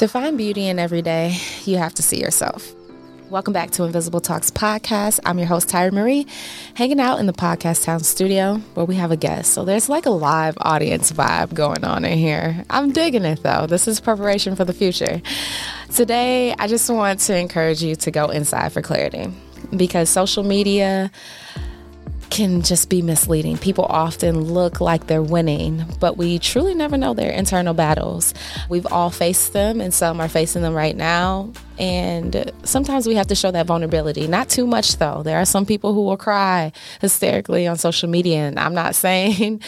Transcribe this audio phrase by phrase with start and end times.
[0.00, 2.72] To find beauty in every day, you have to see yourself.
[3.28, 5.20] Welcome back to Invisible Talks podcast.
[5.26, 6.26] I'm your host, Tyra Marie,
[6.72, 9.52] hanging out in the Podcast Town studio where we have a guest.
[9.52, 12.64] So there's like a live audience vibe going on in here.
[12.70, 13.66] I'm digging it though.
[13.66, 15.20] This is preparation for the future.
[15.94, 19.30] Today, I just want to encourage you to go inside for clarity
[19.76, 21.10] because social media
[22.30, 23.58] can just be misleading.
[23.58, 28.32] People often look like they're winning, but we truly never know their internal battles.
[28.68, 31.52] We've all faced them, and some are facing them right now.
[31.78, 34.26] And sometimes we have to show that vulnerability.
[34.26, 35.22] Not too much, though.
[35.22, 39.60] There are some people who will cry hysterically on social media, and I'm not saying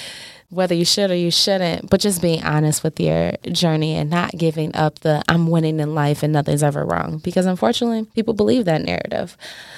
[0.53, 4.37] whether you should or you shouldn't, but just being honest with your journey and not
[4.37, 7.19] giving up the I'm winning in life and nothing's ever wrong.
[7.25, 9.37] Because unfortunately, people believe that narrative.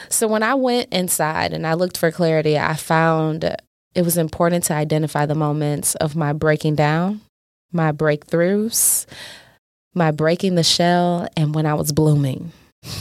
[0.09, 3.45] So when I went inside and I looked for clarity, I found
[3.95, 7.21] it was important to identify the moments of my breaking down,
[7.71, 9.07] my breakthroughs,
[9.95, 12.51] my breaking the shell, and when I was blooming.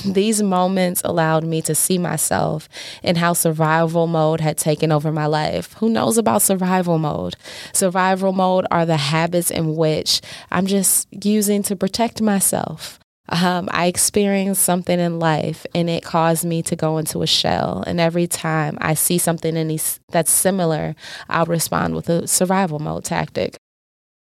[0.06, 2.70] These moments allowed me to see myself
[3.04, 5.74] and how survival mode had taken over my life.
[5.74, 7.36] Who knows about survival mode?
[7.74, 13.00] Survival mode are the habits in which I'm just using to protect myself.
[13.30, 17.84] Um, I experienced something in life and it caused me to go into a shell.
[17.88, 19.80] And every time I see something
[20.12, 20.96] that's similar,
[21.30, 23.56] I'll respond with a survival mode tactic.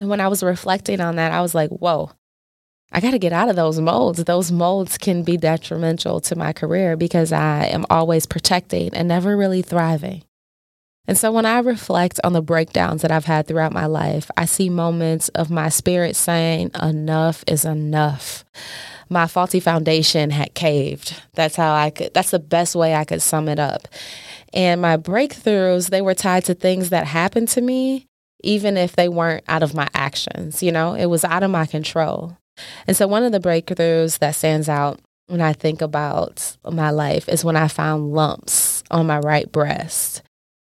[0.02, 2.12] And when I was reflecting on that, I was like, whoa,
[2.92, 4.24] I got to get out of those molds.
[4.24, 9.36] Those molds can be detrimental to my career because I am always protecting and never
[9.36, 10.24] really thriving.
[11.08, 14.46] And so when I reflect on the breakdowns that I've had throughout my life, I
[14.46, 18.44] see moments of my spirit saying, enough is enough.
[19.10, 21.16] My faulty foundation had caved.
[21.34, 23.88] That's how I could, that's the best way I could sum it up.
[24.54, 28.08] And my breakthroughs, they were tied to things that happened to me,
[28.44, 30.62] even if they weren't out of my actions.
[30.62, 32.38] You know, it was out of my control.
[32.88, 37.28] And so one of the breakthroughs that stands out when I think about my life
[37.30, 40.22] is when I found lumps on my right breast.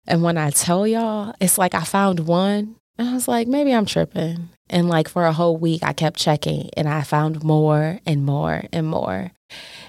[0.06, 3.72] And when I tell y'all, it's like I found one and I was like, maybe
[3.72, 4.50] I'm tripping.
[4.68, 8.64] And like for a whole week, I kept checking and I found more and more
[8.72, 9.30] and more.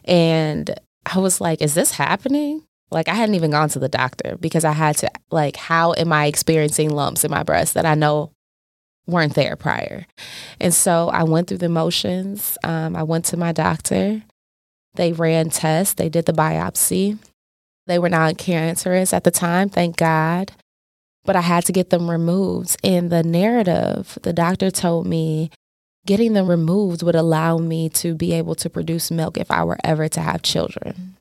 [0.05, 0.73] And
[1.05, 2.63] I was like, is this happening?
[2.91, 6.13] Like I hadn't even gone to the doctor because I had to like, how am
[6.13, 8.31] I experiencing lumps in my breast that I know
[9.05, 10.05] weren't there prior.
[10.59, 12.57] And so I went through the motions.
[12.63, 14.23] Um, I went to my doctor.
[14.95, 17.17] They ran tests, they did the biopsy.
[17.87, 20.51] They were not cancerous at the time, thank God.
[21.25, 22.77] But I had to get them removed.
[22.83, 25.49] In the narrative, the doctor told me
[26.05, 29.77] getting them removed would allow me to be able to produce milk if I were
[29.83, 31.17] ever to have children.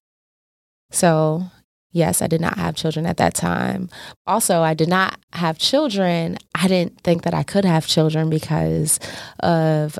[0.91, 1.50] So
[1.92, 3.91] Yes, I did not have children at that time.
[4.26, 6.38] Also, I did not have children.
[6.54, 8.98] I didn't think that I could have children because
[9.41, 9.98] of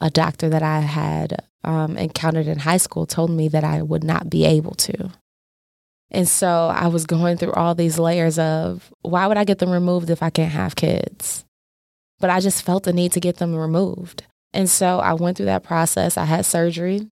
[0.00, 4.04] a doctor that I had um, encountered in high school told me that I would
[4.04, 5.10] not be able to.
[6.10, 9.70] And so I was going through all these layers of why would I get them
[9.70, 11.44] removed if I can't have kids?
[12.20, 14.24] But I just felt the need to get them removed.
[14.52, 16.16] And so I went through that process.
[16.16, 17.08] I had surgery.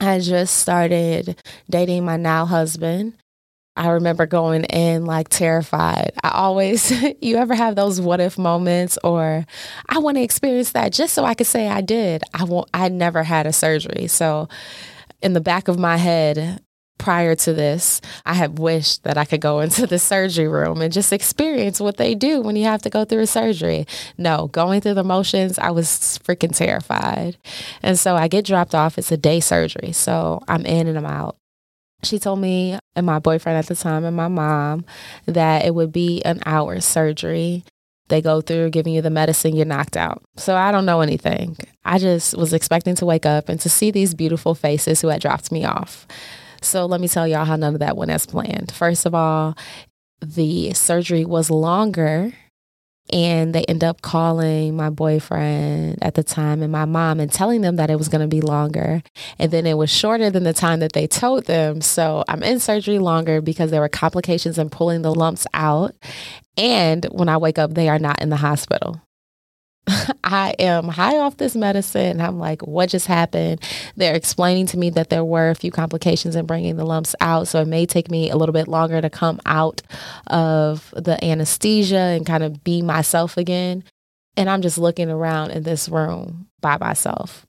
[0.00, 3.14] I just started dating my now husband.
[3.78, 6.12] I remember going in like terrified.
[6.24, 6.90] I always,
[7.22, 9.46] you ever have those what if moments or
[9.88, 12.22] I want to experience that just so I could say I did.
[12.34, 14.08] I won't, I never had a surgery.
[14.08, 14.48] So
[15.22, 16.60] in the back of my head,
[16.98, 20.92] prior to this, I had wished that I could go into the surgery room and
[20.92, 23.86] just experience what they do when you have to go through a surgery.
[24.18, 27.38] No, going through the motions, I was freaking terrified.
[27.80, 28.98] And so I get dropped off.
[28.98, 29.92] It's a day surgery.
[29.92, 31.36] So I'm in and I'm out
[32.02, 34.84] she told me and my boyfriend at the time and my mom
[35.26, 37.64] that it would be an hour surgery.
[38.08, 40.22] They go through giving you the medicine, you're knocked out.
[40.36, 41.56] So I don't know anything.
[41.84, 45.20] I just was expecting to wake up and to see these beautiful faces who had
[45.20, 46.06] dropped me off.
[46.62, 48.72] So let me tell y'all how none of that went as planned.
[48.72, 49.56] First of all,
[50.20, 52.32] the surgery was longer
[53.12, 57.62] and they end up calling my boyfriend at the time and my mom and telling
[57.62, 59.02] them that it was going to be longer.
[59.38, 61.80] And then it was shorter than the time that they told them.
[61.80, 65.94] So I'm in surgery longer because there were complications in pulling the lumps out.
[66.56, 69.00] And when I wake up, they are not in the hospital.
[70.24, 72.20] I am high off this medicine.
[72.20, 73.62] I'm like, what just happened?
[73.96, 77.48] They're explaining to me that there were a few complications in bringing the lumps out.
[77.48, 79.82] So it may take me a little bit longer to come out
[80.28, 83.84] of the anesthesia and kind of be myself again.
[84.36, 87.44] And I'm just looking around in this room by myself.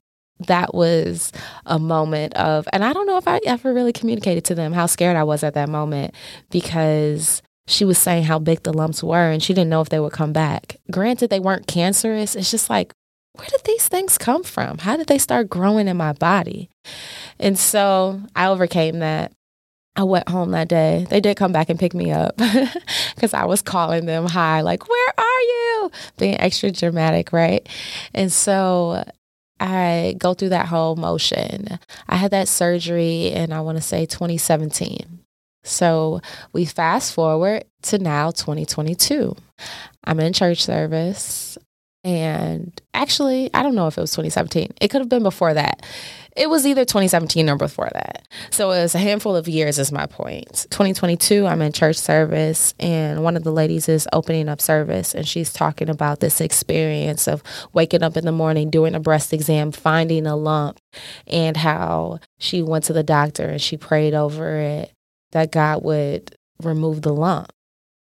[0.46, 1.32] That was
[1.66, 4.86] a moment of, and I don't know if I ever really communicated to them how
[4.86, 6.14] scared I was at that moment
[6.50, 10.00] because she was saying how big the lumps were and she didn't know if they
[10.00, 10.76] would come back.
[10.90, 12.34] Granted, they weren't cancerous.
[12.34, 12.92] It's just like,
[13.34, 14.78] where did these things come from?
[14.78, 16.68] How did they start growing in my body?
[17.38, 19.32] And so I overcame that.
[19.96, 21.06] I went home that day.
[21.10, 22.36] They did come back and pick me up
[23.14, 25.90] because I was calling them high, like, Where are you?
[26.16, 27.68] Being extra dramatic, right?
[28.14, 29.04] And so
[29.58, 31.78] I go through that whole motion.
[32.08, 35.20] I had that surgery in, I want to say, 2017.
[35.62, 36.20] So
[36.52, 39.36] we fast forward to now 2022.
[40.04, 41.58] I'm in church service.
[42.02, 44.72] And actually, I don't know if it was 2017.
[44.80, 45.84] It could have been before that.
[46.34, 48.26] It was either 2017 or before that.
[48.50, 50.66] So it was a handful of years, is my point.
[50.70, 55.28] 2022, I'm in church service, and one of the ladies is opening up service, and
[55.28, 57.42] she's talking about this experience of
[57.74, 60.78] waking up in the morning, doing a breast exam, finding a lump,
[61.26, 64.92] and how she went to the doctor and she prayed over it
[65.32, 67.52] that God would remove the lump.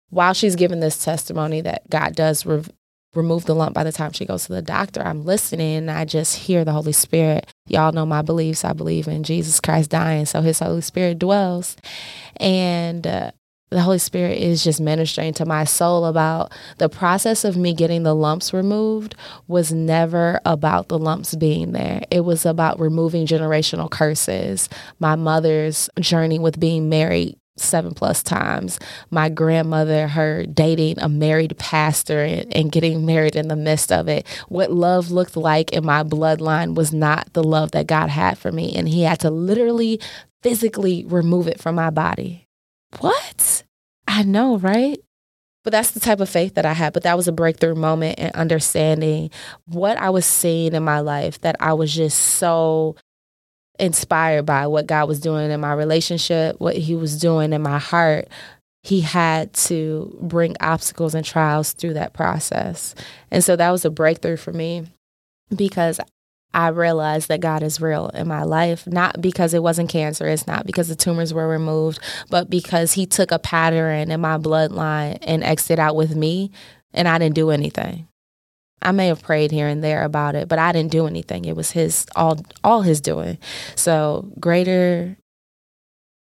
[0.10, 2.64] While she's giving this testimony that God does re-
[3.14, 6.06] remove the lump by the time she goes to the doctor, I'm listening and I
[6.06, 7.48] just hear the Holy Spirit.
[7.68, 8.66] Y'all know my beliefs.
[8.66, 11.78] I believe in Jesus Christ dying, so his Holy Spirit dwells.
[12.38, 13.32] And uh,
[13.70, 18.04] the Holy Spirit is just ministering to my soul about the process of me getting
[18.04, 19.16] the lumps removed
[19.48, 22.02] was never about the lumps being there.
[22.10, 24.70] It was about removing generational curses.
[25.00, 28.80] My mother's journey with being married seven plus times.
[29.12, 34.08] My grandmother, her dating a married pastor and, and, getting married in the midst of
[34.08, 34.26] it.
[34.48, 38.52] What love looked like in my bloodline was not the love that God had for
[38.52, 38.74] me.
[38.76, 40.00] And He had to literally,
[40.42, 42.49] physically remove it from my body.
[42.98, 43.64] What?
[44.08, 45.00] I know, right?
[45.64, 46.94] But that's the type of faith that I had.
[46.94, 49.30] But that was a breakthrough moment in understanding
[49.66, 52.96] what I was seeing in my life that I was just so
[53.78, 57.80] inspired by what God was doing in my relationship, what He was doing in my
[57.80, 58.28] heart.
[58.84, 62.96] He had to bring obstacles and trials through that process.
[63.30, 64.86] And so that was a breakthrough for me
[65.56, 66.00] because
[66.54, 70.66] I realized that God is real in my life, not because it wasn't cancerous, not
[70.66, 72.00] because the tumors were removed,
[72.30, 76.52] but because He took a pattern in my bloodline and exited out with me,
[76.94, 78.08] and I didn't do anything.
[78.82, 81.46] I may have prayed here and there about it, but I didn't do anything.
[81.46, 83.38] It was His all all His doing.
[83.76, 85.18] So greater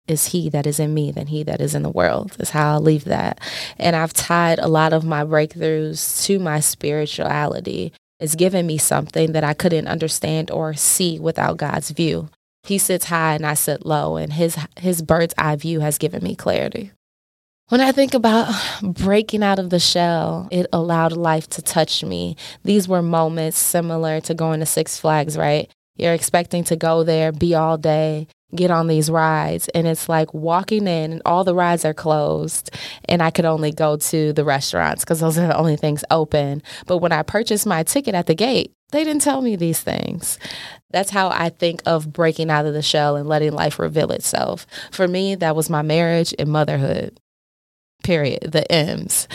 [0.06, 2.74] is he that is in me than he that is in the world is how
[2.74, 3.40] I'll leave that.
[3.78, 9.32] And I've tied a lot of my breakthroughs to my spirituality is giving me something
[9.32, 12.28] that I couldn't understand or see without God's view.
[12.62, 16.22] He sits high and I sit low, and his his bird's eye view has given
[16.22, 16.92] me clarity.
[17.68, 22.36] When I think about breaking out of the shell, it allowed life to touch me.
[22.62, 25.70] These were moments similar to going to Six Flags, right?
[25.96, 30.32] You're expecting to go there, be all day, get on these rides and it's like
[30.32, 32.70] walking in and all the rides are closed
[33.08, 36.62] and I could only go to the restaurants because those are the only things open.
[36.86, 40.38] But when I purchased my ticket at the gate, they didn't tell me these things.
[40.90, 44.66] That's how I think of breaking out of the shell and letting life reveal itself.
[44.92, 47.18] For me, that was my marriage and motherhood.
[48.04, 48.52] Period.
[48.52, 49.26] The M's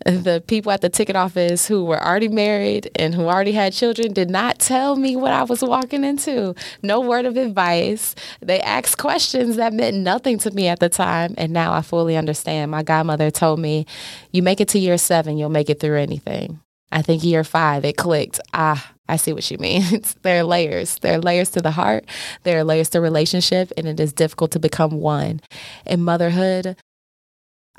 [0.06, 4.12] the people at the ticket office who were already married and who already had children
[4.12, 6.54] did not tell me what I was walking into.
[6.82, 8.14] No word of advice.
[8.40, 11.34] They asked questions that meant nothing to me at the time.
[11.36, 12.70] And now I fully understand.
[12.70, 13.84] My godmother told me,
[14.32, 16.60] You make it to year seven, you'll make it through anything.
[16.92, 18.40] I think year five, it clicked.
[18.52, 20.14] Ah, I see what she means.
[20.22, 20.98] there are layers.
[21.00, 22.06] There are layers to the heart.
[22.44, 25.40] There are layers to relationship, and it is difficult to become one.
[25.84, 26.76] In motherhood,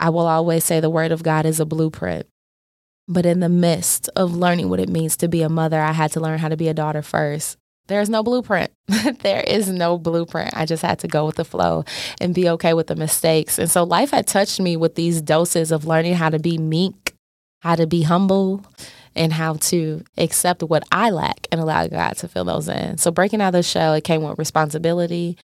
[0.01, 2.25] I will always say the word of God is a blueprint.
[3.07, 6.11] But in the midst of learning what it means to be a mother, I had
[6.13, 7.57] to learn how to be a daughter first.
[7.87, 8.71] There's no blueprint.
[9.21, 10.55] there is no blueprint.
[10.55, 11.85] I just had to go with the flow
[12.19, 13.59] and be okay with the mistakes.
[13.59, 17.13] And so life had touched me with these doses of learning how to be meek,
[17.59, 18.65] how to be humble,
[19.15, 22.97] and how to accept what I lack and allow God to fill those in.
[22.97, 25.37] So breaking out of the shell, it came with responsibility,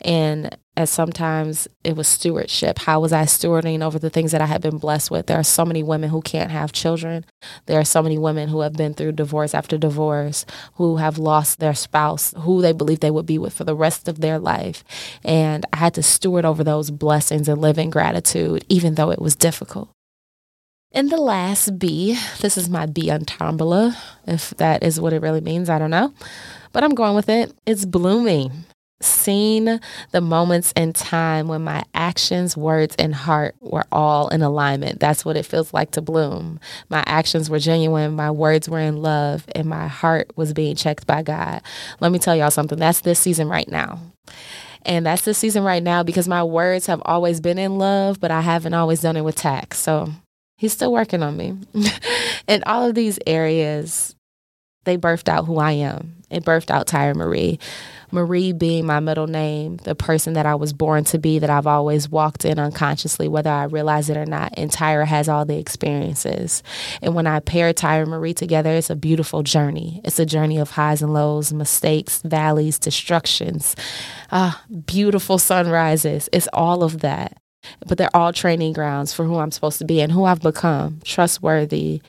[0.00, 2.80] and as sometimes it was stewardship.
[2.80, 5.26] How was I stewarding over the things that I had been blessed with?
[5.26, 7.24] There are so many women who can't have children.
[7.66, 11.60] There are so many women who have been through divorce after divorce, who have lost
[11.60, 14.82] their spouse, who they believe they would be with for the rest of their life.
[15.22, 19.22] And I had to steward over those blessings and live in gratitude, even though it
[19.22, 19.90] was difficult.
[20.90, 23.92] And the last B, this is my B ensemble,
[24.26, 26.12] if that is what it really means, I don't know.
[26.72, 27.52] But I'm going with it.
[27.66, 28.64] It's blooming
[29.00, 29.80] seen
[30.12, 35.00] the moments in time when my actions, words, and heart were all in alignment.
[35.00, 36.60] That's what it feels like to bloom.
[36.88, 41.06] My actions were genuine, my words were in love, and my heart was being checked
[41.06, 41.62] by God.
[42.00, 42.78] Let me tell y'all something.
[42.78, 43.98] That's this season right now.
[44.86, 48.30] And that's the season right now because my words have always been in love, but
[48.30, 49.76] I haven't always done it with tact.
[49.76, 50.10] So
[50.56, 51.56] he's still working on me.
[52.46, 54.14] in all of these areas,
[54.84, 56.16] they birthed out who I am.
[56.30, 57.58] It birthed out Tyra Marie.
[58.14, 61.66] Marie being my middle name, the person that I was born to be, that I've
[61.66, 64.54] always walked in unconsciously, whether I realize it or not.
[64.56, 66.62] And Tyra has all the experiences.
[67.02, 70.00] And when I pair Tyra and Marie together, it's a beautiful journey.
[70.04, 73.74] It's a journey of highs and lows, mistakes, valleys, destructions,
[74.30, 76.28] ah, beautiful sunrises.
[76.32, 77.36] It's all of that.
[77.84, 81.00] But they're all training grounds for who I'm supposed to be and who I've become
[81.02, 82.02] trustworthy,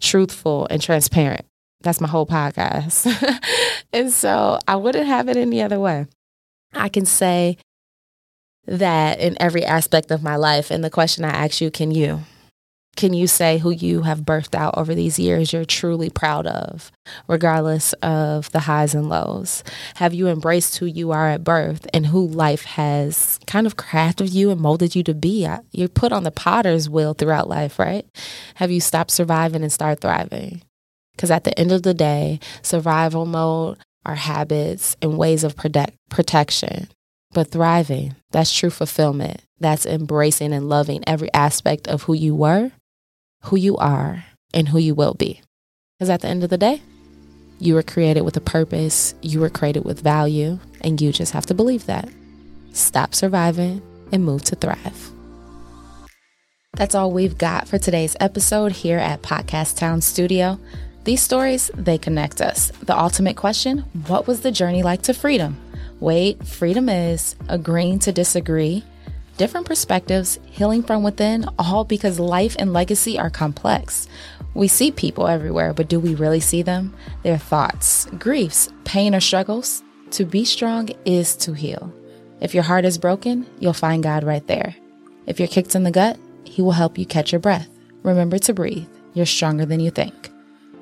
[0.00, 1.46] truthful, and transparent.
[1.84, 3.06] That's my whole podcast.
[3.92, 6.06] and so I wouldn't have it any other way.
[6.74, 7.58] I can say
[8.66, 10.70] that in every aspect of my life.
[10.70, 12.20] And the question I ask you, can you?
[12.96, 16.92] Can you say who you have birthed out over these years you're truly proud of,
[17.26, 19.64] regardless of the highs and lows?
[19.96, 24.32] Have you embraced who you are at birth and who life has kind of crafted
[24.32, 25.48] you and molded you to be?
[25.72, 28.06] You're put on the potter's wheel throughout life, right?
[28.56, 30.62] Have you stopped surviving and start thriving?
[31.14, 35.96] Because at the end of the day, survival mode are habits and ways of protect-
[36.10, 36.88] protection.
[37.32, 39.42] But thriving, that's true fulfillment.
[39.58, 42.72] That's embracing and loving every aspect of who you were,
[43.44, 45.40] who you are, and who you will be.
[45.98, 46.82] Because at the end of the day,
[47.58, 51.46] you were created with a purpose, you were created with value, and you just have
[51.46, 52.08] to believe that.
[52.72, 53.80] Stop surviving
[54.12, 55.10] and move to thrive.
[56.76, 60.58] That's all we've got for today's episode here at Podcast Town Studio.
[61.04, 62.70] These stories, they connect us.
[62.82, 65.58] The ultimate question what was the journey like to freedom?
[66.00, 68.82] Wait, freedom is agreeing to disagree,
[69.36, 74.08] different perspectives, healing from within, all because life and legacy are complex.
[74.54, 76.94] We see people everywhere, but do we really see them?
[77.22, 79.82] Their thoughts, griefs, pain, or struggles?
[80.12, 81.92] To be strong is to heal.
[82.40, 84.74] If your heart is broken, you'll find God right there.
[85.26, 87.68] If you're kicked in the gut, He will help you catch your breath.
[88.02, 88.88] Remember to breathe.
[89.12, 90.30] You're stronger than you think.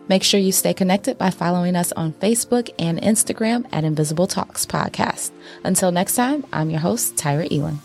[0.09, 4.67] Make sure you stay connected by following us on Facebook and Instagram at Invisible Talks
[4.67, 5.31] Podcast.
[5.65, 7.79] Until next time, I'm your host, Tyra Elon.